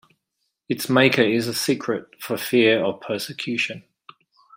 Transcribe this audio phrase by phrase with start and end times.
[0.67, 3.83] Its maker is a secret for fear of persecution.